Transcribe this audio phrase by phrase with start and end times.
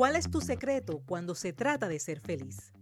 [0.00, 2.72] ¿Cuál es tu secreto cuando se trata de ser feliz?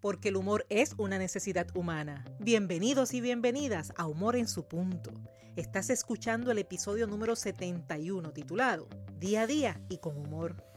[0.00, 2.24] Porque el humor es una necesidad humana.
[2.38, 5.12] Bienvenidos y bienvenidas a Humor en su punto.
[5.56, 10.69] Estás escuchando el episodio número 71 titulado Día a día y con humor.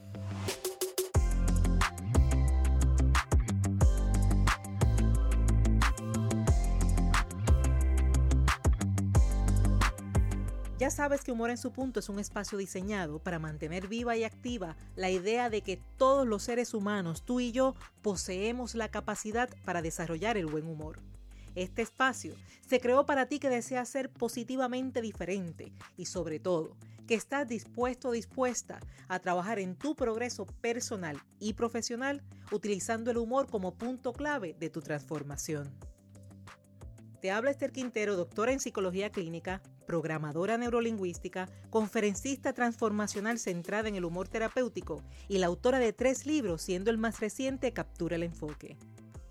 [10.83, 14.25] Ya sabes que Humor en su punto es un espacio diseñado para mantener viva y
[14.25, 19.49] activa la idea de que todos los seres humanos, tú y yo, poseemos la capacidad
[19.63, 20.99] para desarrollar el buen humor.
[21.55, 22.35] Este espacio
[22.67, 26.75] se creó para ti que deseas ser positivamente diferente y sobre todo
[27.07, 33.19] que estás dispuesto o dispuesta a trabajar en tu progreso personal y profesional utilizando el
[33.19, 35.73] humor como punto clave de tu transformación.
[37.23, 44.05] Te habla Esther Quintero, doctora en psicología clínica, programadora neurolingüística, conferencista transformacional centrada en el
[44.05, 48.77] humor terapéutico y la autora de tres libros, siendo el más reciente Captura el Enfoque.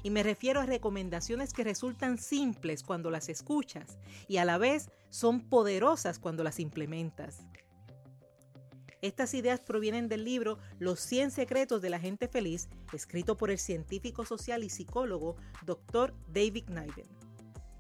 [0.04, 4.90] Y me refiero a recomendaciones que resultan simples cuando las escuchas y a la vez
[5.10, 7.46] son poderosas cuando las implementas.
[9.04, 13.60] Estas ideas provienen del libro Los 100 secretos de la gente feliz, escrito por el
[13.60, 16.14] científico social y psicólogo Dr.
[16.30, 17.06] David Naiden.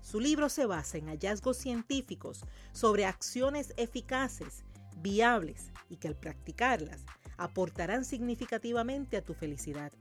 [0.02, 2.42] Su libro se basa en hallazgos científicos
[2.74, 4.66] sobre acciones eficaces,
[4.98, 7.06] viables y que al practicarlas
[7.38, 9.94] aportarán significativamente a tu felicidad.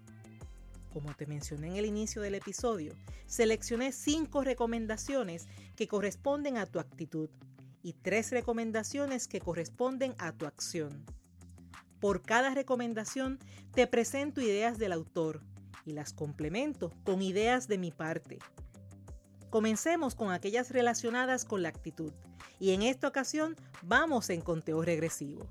[0.93, 2.97] Como te mencioné en el inicio del episodio,
[3.27, 5.47] seleccioné cinco recomendaciones
[5.77, 7.31] que corresponden a tu actitud
[7.82, 11.04] y tres recomendaciones que corresponden a tu acción.
[12.00, 13.38] Por cada recomendación
[13.75, 15.41] te presento ideas del autor
[15.84, 18.38] y las complemento con ideas de mi parte.
[19.50, 22.12] Comencemos con aquellas relacionadas con la actitud
[22.59, 25.47] y en esta ocasión vamos en conteo regresivo.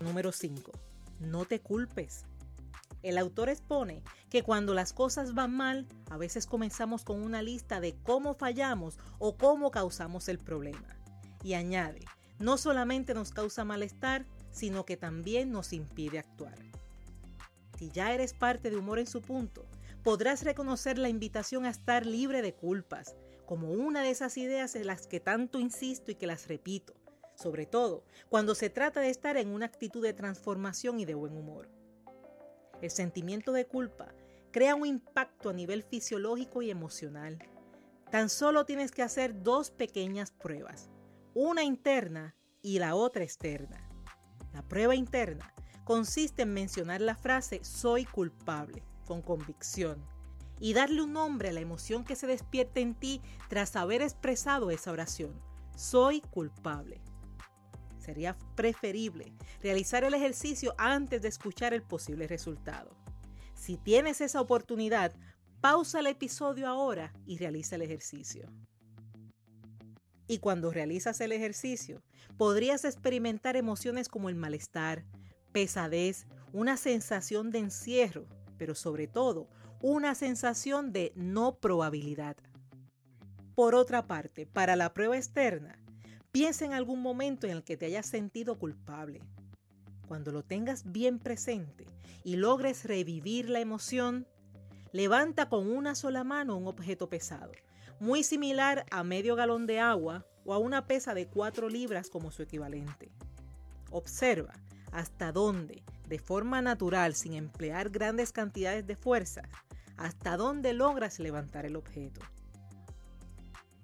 [0.00, 0.72] Número 5.
[1.20, 2.24] No te culpes.
[3.02, 7.80] El autor expone que cuando las cosas van mal, a veces comenzamos con una lista
[7.80, 10.97] de cómo fallamos o cómo causamos el problema
[11.42, 12.00] y añade,
[12.38, 16.58] no solamente nos causa malestar, sino que también nos impide actuar.
[17.78, 19.64] Si ya eres parte de Humor en su punto,
[20.02, 23.16] podrás reconocer la invitación a estar libre de culpas,
[23.46, 26.94] como una de esas ideas en las que tanto insisto y que las repito,
[27.34, 31.36] sobre todo cuando se trata de estar en una actitud de transformación y de buen
[31.36, 31.68] humor.
[32.82, 34.12] El sentimiento de culpa
[34.50, 37.38] crea un impacto a nivel fisiológico y emocional.
[38.10, 40.90] Tan solo tienes que hacer dos pequeñas pruebas
[41.34, 43.88] una interna y la otra externa.
[44.52, 45.52] La prueba interna
[45.84, 50.04] consiste en mencionar la frase soy culpable con convicción
[50.60, 54.70] y darle un nombre a la emoción que se despierta en ti tras haber expresado
[54.70, 55.40] esa oración.
[55.76, 57.00] Soy culpable.
[57.98, 62.96] Sería preferible realizar el ejercicio antes de escuchar el posible resultado.
[63.54, 65.14] Si tienes esa oportunidad,
[65.60, 68.50] pausa el episodio ahora y realiza el ejercicio.
[70.28, 72.02] Y cuando realizas el ejercicio,
[72.36, 75.04] podrías experimentar emociones como el malestar,
[75.52, 78.26] pesadez, una sensación de encierro,
[78.58, 79.48] pero sobre todo
[79.80, 82.36] una sensación de no probabilidad.
[83.54, 85.78] Por otra parte, para la prueba externa,
[86.30, 89.22] piensa en algún momento en el que te hayas sentido culpable.
[90.06, 91.86] Cuando lo tengas bien presente
[92.22, 94.26] y logres revivir la emoción,
[94.92, 97.52] levanta con una sola mano un objeto pesado
[98.00, 102.30] muy similar a medio galón de agua o a una pesa de 4 libras como
[102.30, 103.10] su equivalente.
[103.90, 104.54] Observa
[104.92, 109.42] hasta dónde, de forma natural, sin emplear grandes cantidades de fuerza,
[109.96, 112.20] hasta dónde logras levantar el objeto.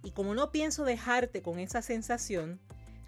[0.02, 2.60] Y como no pienso dejarte con esa sensación,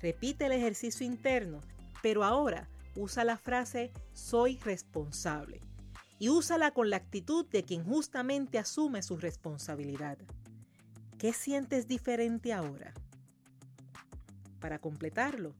[0.02, 1.60] repite el ejercicio interno,
[2.02, 5.60] pero ahora usa la frase soy responsable
[6.18, 10.18] y úsala con la actitud de quien justamente asume su responsabilidad.
[11.26, 12.94] ¿Qué sientes diferente ahora?
[14.60, 15.56] Para completarlo,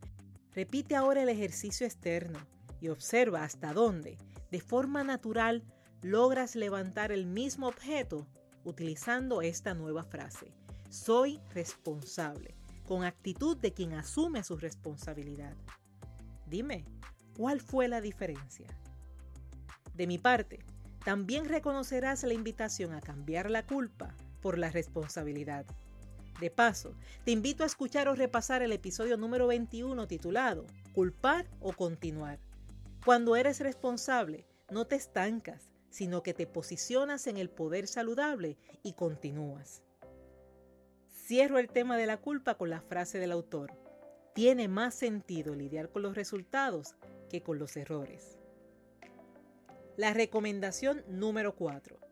[0.53, 2.39] repite ahora el ejercicio externo
[2.81, 4.17] y observa hasta dónde,
[4.53, 5.65] de forma natural,
[6.03, 8.29] logras levantar el mismo objeto
[8.63, 10.53] utilizando esta nueva frase.
[10.89, 12.55] Soy responsable,
[12.87, 15.57] con actitud de quien asume su responsabilidad.
[16.47, 16.85] Dime,
[17.37, 18.69] ¿cuál fue la diferencia?
[19.95, 20.65] De mi parte,
[21.05, 24.15] también reconocerás la invitación a cambiar la culpa
[24.47, 25.67] por la responsabilidad.
[26.39, 26.95] De paso,
[27.25, 32.39] te invito a escuchar o repasar el episodio número 21 titulado Culpar o continuar.
[33.05, 38.93] Cuando eres responsable, no te estancas, sino que te posicionas en el poder saludable y
[38.93, 39.83] continúas.
[41.09, 43.73] Cierro el tema de la culpa con la frase del autor.
[44.33, 46.95] Tiene más sentido lidiar con los resultados
[47.29, 48.39] que con los errores.
[49.97, 52.06] La recomendación número 4.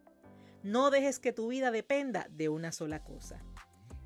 [0.65, 3.39] No dejes que tu vida dependa de una sola cosa.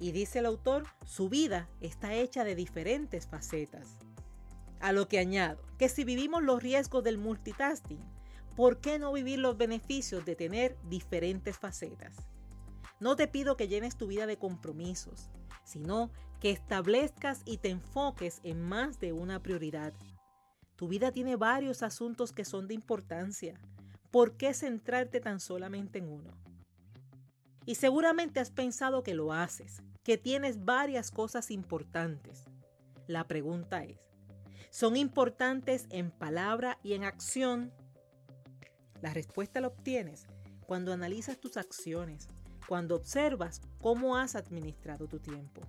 [0.00, 3.96] Y dice el autor, su vida está hecha de diferentes facetas.
[4.81, 8.05] A lo que añado, que si vivimos los riesgos del multitasking,
[8.56, 12.16] ¿por qué no vivir los beneficios de tener diferentes facetas?
[12.99, 15.31] No te pido que llenes tu vida de compromisos,
[15.62, 19.94] sino que establezcas y te enfoques en más de una prioridad.
[20.75, 23.61] Tu vida tiene varios asuntos que son de importancia.
[24.11, 26.48] ¿Por qué centrarte tan solamente en uno?
[27.69, 32.47] Y seguramente has pensado que lo haces, que tienes varias cosas importantes.
[33.06, 33.99] La pregunta es,
[34.70, 37.70] ¿son importantes en palabra y en acción?
[39.03, 40.26] La respuesta la obtienes
[40.65, 42.31] cuando analizas tus acciones,
[42.67, 45.61] cuando observas cómo has administrado tu tiempo.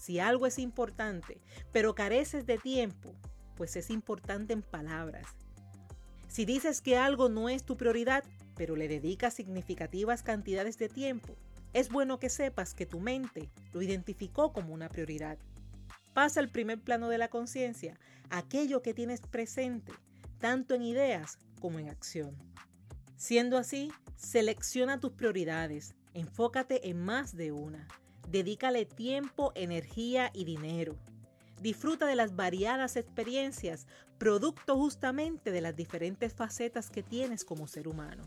[0.00, 1.42] Si algo es importante,
[1.72, 3.12] pero careces de tiempo,
[3.54, 5.26] pues es importante en palabras.
[6.26, 8.24] Si dices que algo no es tu prioridad,
[8.56, 11.36] pero le dedicas significativas cantidades de tiempo,
[11.72, 15.38] es bueno que sepas que tu mente lo identificó como una prioridad.
[16.14, 17.98] Pasa al primer plano de la conciencia
[18.30, 19.92] aquello que tienes presente,
[20.38, 22.34] tanto en ideas como en acción.
[23.16, 27.86] Siendo así, selecciona tus prioridades, enfócate en más de una,
[28.28, 30.96] dedícale tiempo, energía y dinero.
[31.60, 33.86] Disfruta de las variadas experiencias,
[34.18, 38.24] producto justamente de las diferentes facetas que tienes como ser humano.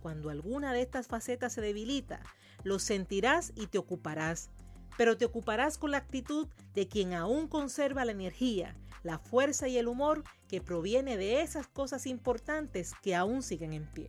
[0.00, 2.20] Cuando alguna de estas facetas se debilita,
[2.64, 4.50] lo sentirás y te ocuparás,
[4.96, 9.78] pero te ocuparás con la actitud de quien aún conserva la energía, la fuerza y
[9.78, 14.08] el humor que proviene de esas cosas importantes que aún siguen en pie.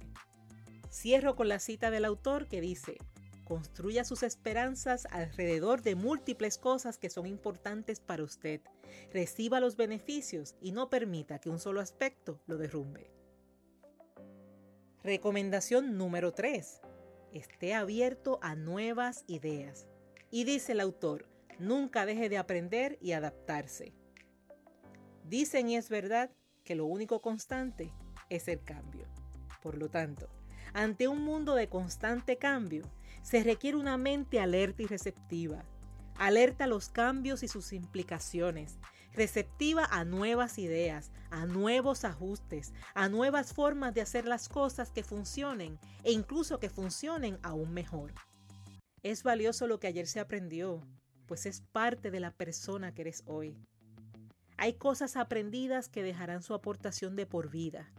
[0.92, 2.98] Cierro con la cita del autor que dice,
[3.50, 8.62] Construya sus esperanzas alrededor de múltiples cosas que son importantes para usted.
[9.12, 13.10] Reciba los beneficios y no permita que un solo aspecto lo derrumbe.
[15.04, 16.82] Recomendación número 3.
[17.32, 19.88] Esté abierto a nuevas ideas.
[20.30, 21.26] Y dice el autor,
[21.58, 23.94] nunca deje de aprender y adaptarse.
[25.24, 26.32] Dicen y es verdad
[26.66, 27.94] que lo único constante
[28.30, 29.08] es el cambio.
[29.62, 30.28] Por lo tanto,
[30.74, 32.84] ante un mundo de constante cambio,
[33.22, 35.64] se requiere una mente alerta y receptiva,
[36.16, 38.78] alerta a los cambios y sus implicaciones,
[39.14, 45.04] receptiva a nuevas ideas, a nuevos ajustes, a nuevas formas de hacer las cosas que
[45.04, 48.14] funcionen e incluso que funcionen aún mejor.
[49.04, 50.86] Es valioso lo que ayer se aprendió,
[51.26, 53.58] pues es parte de la persona que eres hoy.
[54.58, 57.94] Hay cosas aprendidas que dejarán su aportación de por vida.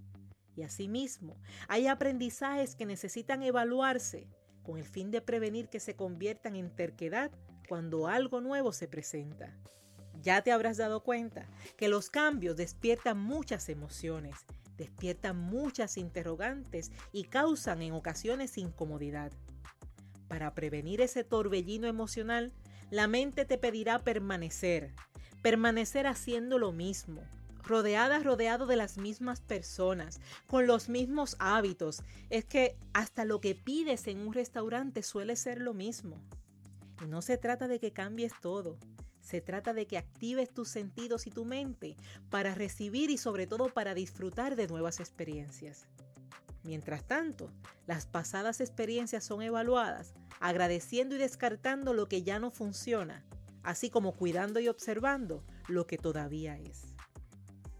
[0.57, 1.37] Y asimismo,
[1.69, 4.29] hay aprendizajes que necesitan evaluarse
[4.62, 7.31] con el fin de prevenir que se conviertan en terquedad
[7.67, 9.57] cuando algo nuevo se presenta.
[10.23, 11.47] Ya te habrás dado cuenta
[11.77, 14.37] que los cambios despiertan muchas emociones,
[14.77, 19.33] despiertan muchas interrogantes y causan en ocasiones incomodidad.
[20.29, 22.53] Para prevenir ese torbellino emocional,
[22.91, 24.93] la mente te pedirá permanecer,
[25.43, 27.23] permanecer haciendo lo mismo,
[27.62, 32.03] rodeadas, rodeado de las mismas personas, con los mismos hábitos.
[32.29, 36.17] Es que hasta lo que pides en un restaurante suele ser lo mismo.
[37.03, 38.77] Y no se trata de que cambies todo.
[39.31, 41.95] Se trata de que actives tus sentidos y tu mente
[42.31, 45.87] para recibir y sobre todo para disfrutar de nuevas experiencias.
[46.65, 47.49] Mientras tanto,
[47.87, 53.25] las pasadas experiencias son evaluadas, agradeciendo y descartando lo que ya no funciona,
[53.63, 56.93] así como cuidando y observando lo que todavía es.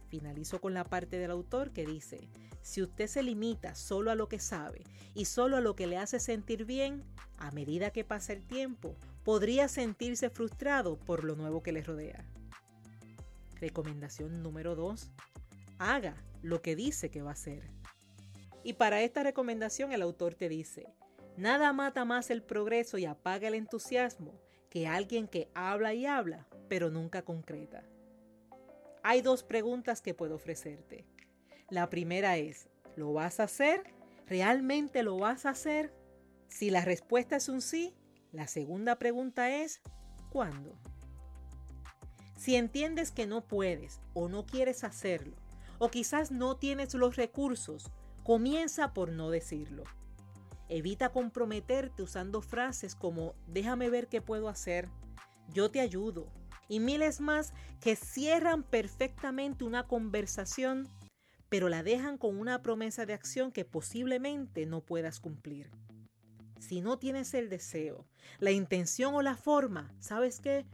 [0.07, 2.28] Finalizo con la parte del autor que dice,
[2.62, 5.99] si usted se limita solo a lo que sabe y solo a lo que le
[5.99, 7.02] hace sentir bien,
[7.38, 12.24] a medida que pasa el tiempo, podría sentirse frustrado por lo nuevo que le rodea.
[13.60, 15.10] Recomendación número 2.
[15.78, 17.62] Haga lo que dice que va a hacer.
[18.62, 20.86] Y para esta recomendación el autor te dice,
[21.36, 26.46] nada mata más el progreso y apaga el entusiasmo que alguien que habla y habla,
[26.68, 27.82] pero nunca concreta.
[29.02, 31.06] Hay dos preguntas que puedo ofrecerte.
[31.70, 33.82] La primera es, ¿lo vas a hacer?
[34.26, 35.92] ¿Realmente lo vas a hacer?
[36.48, 37.94] Si la respuesta es un sí,
[38.32, 39.80] la segunda pregunta es,
[40.30, 40.78] ¿cuándo?
[42.37, 45.37] Si entiendes que no puedes o no quieres hacerlo,
[45.78, 47.90] o quizás no tienes los recursos,
[48.22, 49.84] comienza por no decirlo.
[50.68, 54.88] Evita comprometerte usando frases como déjame ver qué puedo hacer,
[55.52, 56.28] yo te ayudo,
[56.68, 60.88] y miles más que cierran perfectamente una conversación,
[61.49, 65.68] pero la dejan con una promesa de acción que posiblemente no puedas cumplir.
[66.60, 68.06] Si no tienes el deseo,
[68.38, 70.66] la intención o la forma, ¿sabes qué?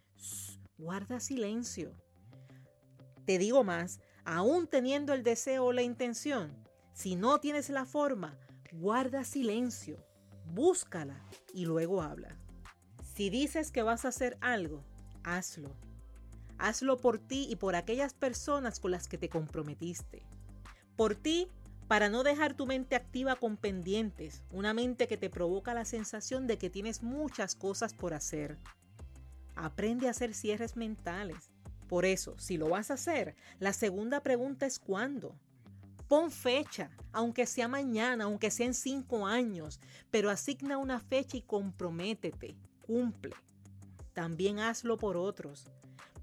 [0.78, 1.94] guarda silencio.
[3.24, 6.54] Te digo más, aún teniendo el deseo o la intención,
[6.92, 8.38] si no tienes la forma,
[8.72, 10.04] guarda silencio,
[10.46, 11.22] búscala
[11.54, 12.36] y luego habla.
[13.14, 14.84] Si dices que vas a hacer algo,
[15.24, 15.70] hazlo.
[16.58, 20.22] Hazlo por ti y por aquellas personas con las que te comprometiste.
[20.96, 21.48] Por ti,
[21.88, 26.46] para no dejar tu mente activa con pendientes, una mente que te provoca la sensación
[26.46, 28.58] de que tienes muchas cosas por hacer.
[29.54, 31.50] Aprende a hacer cierres mentales.
[31.88, 35.36] Por eso, si lo vas a hacer, la segunda pregunta es ¿cuándo?
[36.08, 41.42] Pon fecha, aunque sea mañana, aunque sea en cinco años, pero asigna una fecha y
[41.42, 43.34] comprométete, cumple.
[44.12, 45.66] También hazlo por otros,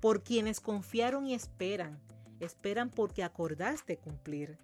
[0.02, 2.00] por quienes confiaron y esperan,
[2.42, 4.58] esperan porque acordaste cumplir.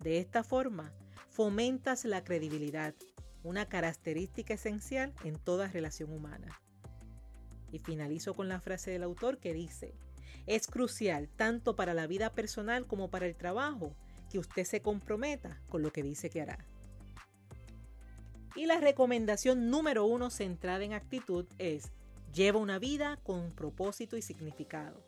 [0.00, 0.92] De esta forma,
[1.28, 2.94] fomentas la credibilidad,
[3.42, 6.60] una característica esencial en toda relación humana.
[7.72, 9.94] Y finalizo con la frase del autor que dice,
[10.46, 13.94] es crucial tanto para la vida personal como para el trabajo
[14.30, 16.64] que usted se comprometa con lo que dice que hará.
[18.54, 21.92] Y la recomendación número uno centrada en actitud es,
[22.32, 25.04] lleva una vida con propósito y significado.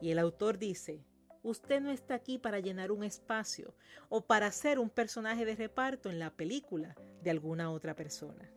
[0.00, 1.04] Y el autor dice,
[1.44, 3.74] usted no está aquí para llenar un espacio
[4.08, 8.50] o para ser un personaje de reparto en la película de alguna otra persona.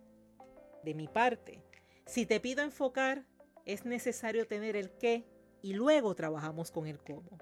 [0.83, 1.63] De mi parte,
[2.05, 3.25] si te pido enfocar
[3.65, 5.27] es necesario tener el qué
[5.61, 7.37] y luego trabajamos con el cómo.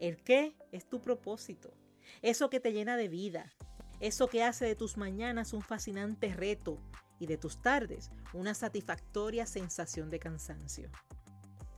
[0.00, 1.72] El qué es tu propósito,
[2.20, 3.52] eso que te llena de vida,
[4.00, 6.82] eso que hace de tus mañanas un fascinante reto
[7.20, 10.90] y de tus tardes una satisfactoria sensación de cansancio.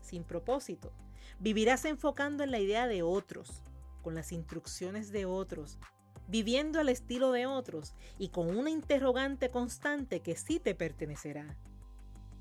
[0.00, 0.94] Sin propósito,
[1.38, 3.62] vivirás enfocando en la idea de otros,
[4.02, 5.78] con las instrucciones de otros,
[6.28, 11.56] viviendo al estilo de otros y con una interrogante constante que sí te pertenecerá.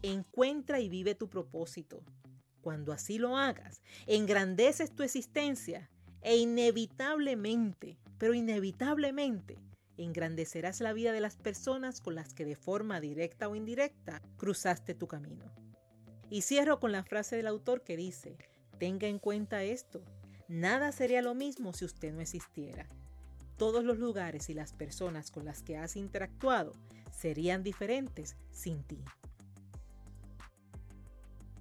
[0.01, 2.03] Encuentra y vive tu propósito.
[2.61, 5.89] Cuando así lo hagas, engrandeces tu existencia
[6.21, 9.59] e inevitablemente, pero inevitablemente,
[9.97, 14.95] engrandecerás la vida de las personas con las que de forma directa o indirecta cruzaste
[14.95, 15.53] tu camino.
[16.29, 18.37] Y cierro con la frase del autor que dice,
[18.77, 20.03] tenga en cuenta esto,
[20.47, 22.87] nada sería lo mismo si usted no existiera.
[23.57, 26.73] Todos los lugares y las personas con las que has interactuado
[27.11, 29.03] serían diferentes sin ti.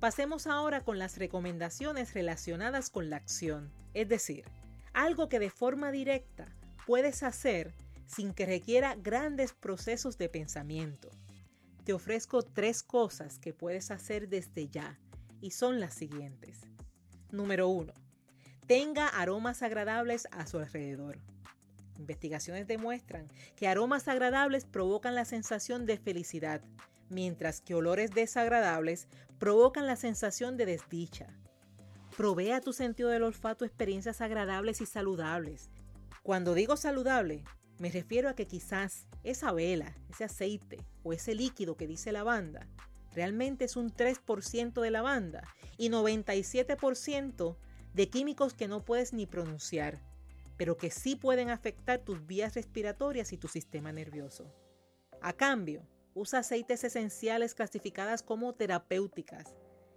[0.00, 4.44] Pasemos ahora con las recomendaciones relacionadas con la acción, es decir,
[4.92, 6.54] algo que de forma directa
[6.86, 7.74] puedes hacer
[8.06, 11.08] sin que requiera grandes procesos de pensamiento.
[11.84, 14.98] Te ofrezco tres cosas que puedes hacer desde ya
[15.40, 16.60] y son las siguientes.
[17.34, 17.92] Número 1.
[18.68, 21.18] Tenga aromas agradables a su alrededor.
[21.98, 26.62] Investigaciones demuestran que aromas agradables provocan la sensación de felicidad,
[27.10, 29.08] mientras que olores desagradables
[29.40, 31.26] provocan la sensación de desdicha.
[32.16, 35.70] Provea a tu sentido del olfato experiencias agradables y saludables.
[36.22, 37.44] Cuando digo saludable,
[37.78, 42.68] me refiero a que quizás esa vela, ese aceite o ese líquido que dice lavanda,
[43.14, 47.56] realmente es un 3% de lavanda y 97%
[47.92, 50.00] de químicos que no puedes ni pronunciar,
[50.56, 54.52] pero que sí pueden afectar tus vías respiratorias y tu sistema nervioso.
[55.20, 59.52] A cambio, Usa aceites esenciales clasificadas como terapéuticas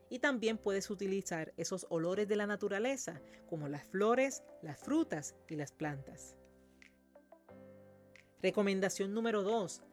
[0.10, 5.56] y también puedes utilizar esos olores de la naturaleza como las flores, las frutas y
[5.56, 6.36] las plantas.
[8.42, 9.84] Recomendación número 2.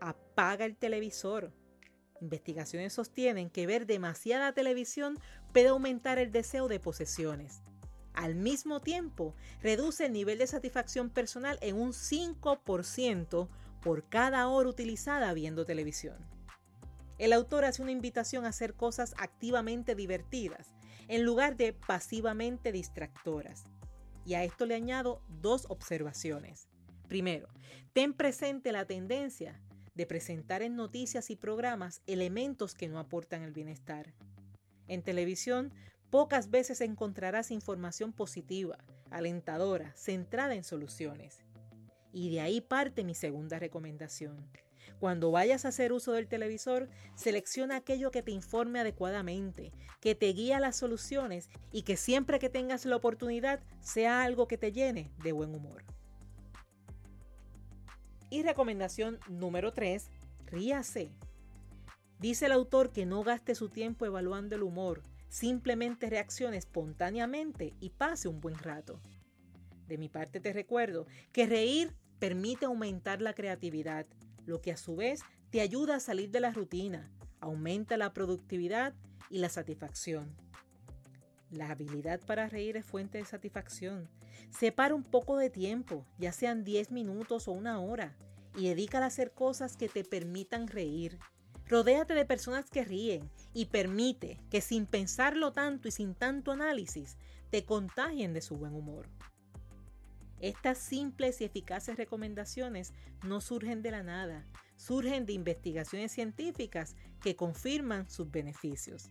[0.00, 1.52] Apaga el televisor.
[2.24, 5.18] Investigaciones sostienen que ver demasiada televisión
[5.52, 7.60] puede aumentar el deseo de posesiones.
[8.14, 13.48] Al mismo tiempo, reduce el nivel de satisfacción personal en un 5%
[13.82, 16.16] por cada hora utilizada viendo televisión.
[17.18, 20.74] El autor hace una invitación a hacer cosas activamente divertidas
[21.08, 23.64] en lugar de pasivamente distractoras.
[24.24, 26.68] Y a esto le añado dos observaciones.
[27.06, 27.48] Primero,
[27.92, 29.60] ten presente la tendencia
[29.94, 34.14] de presentar en noticias y programas elementos que no aportan el bienestar.
[34.88, 35.72] En televisión,
[36.10, 38.78] pocas veces encontrarás información positiva,
[39.10, 41.44] alentadora, centrada en soluciones.
[42.12, 44.48] Y de ahí parte mi segunda recomendación.
[45.00, 50.26] Cuando vayas a hacer uso del televisor, selecciona aquello que te informe adecuadamente, que te
[50.32, 54.72] guíe a las soluciones y que siempre que tengas la oportunidad sea algo que te
[54.72, 55.84] llene de buen humor.
[58.30, 60.08] Y recomendación número 3,
[60.46, 61.10] ríase.
[62.18, 67.90] Dice el autor que no gaste su tiempo evaluando el humor, simplemente reaccione espontáneamente y
[67.90, 69.00] pase un buen rato.
[69.88, 74.06] De mi parte te recuerdo que reír permite aumentar la creatividad,
[74.46, 78.94] lo que a su vez te ayuda a salir de la rutina, aumenta la productividad
[79.28, 80.34] y la satisfacción.
[81.50, 84.08] La habilidad para reír es fuente de satisfacción.
[84.50, 88.16] Separa un poco de tiempo, ya sean 10 minutos o una hora,
[88.56, 91.18] y dedícala a hacer cosas que te permitan reír.
[91.66, 97.16] Rodéate de personas que ríen y permite que sin pensarlo tanto y sin tanto análisis
[97.50, 99.08] te contagien de su buen humor.
[100.40, 102.92] Estas simples y eficaces recomendaciones
[103.24, 104.44] no surgen de la nada,
[104.76, 109.10] surgen de investigaciones científicas que confirman sus beneficios.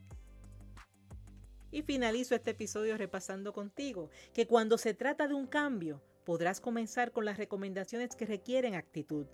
[1.74, 7.12] Y finalizo este episodio repasando contigo que cuando se trata de un cambio, podrás comenzar
[7.12, 9.26] con las recomendaciones que requieren actitud.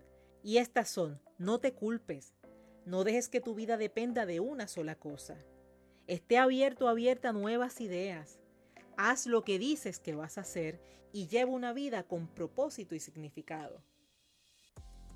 [0.42, 2.34] Y estas son, no te culpes,
[2.86, 5.38] no dejes que tu vida dependa de una sola cosa.
[6.08, 8.40] Esté abierto o abierta a nuevas ideas.
[8.96, 10.80] Haz lo que dices que vas a hacer
[11.12, 13.84] y lleva una vida con propósito y significado.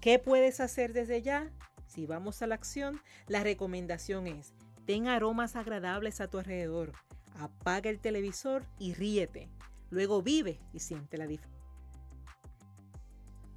[0.02, 1.54] ¿Qué puedes hacer desde ya?
[1.88, 4.54] Si vamos a la acción, la recomendación es,
[4.86, 6.94] ten aromas agradables a tu alrededor,
[7.40, 9.50] apaga el televisor y ríete.
[9.90, 11.54] Luego vive y siente la diferencia.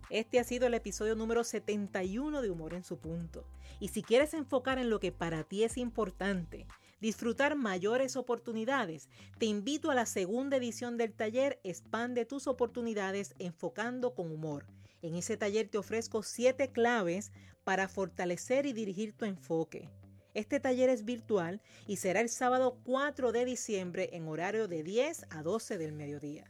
[0.09, 3.45] Este ha sido el episodio número 71 de Humor en su punto.
[3.81, 6.67] Y si quieres enfocar en lo que para ti es importante,
[7.01, 9.09] disfrutar mayores oportunidades,
[9.39, 14.67] te invito a la segunda edición del taller Expande tus oportunidades enfocando con humor.
[15.03, 17.33] En ese taller te ofrezco 7 claves
[17.65, 19.89] para fortalecer y dirigir tu enfoque.
[20.37, 25.29] Este taller es virtual y será el sábado 4 de diciembre en horario de 10
[25.31, 26.45] a 12 del mediodía.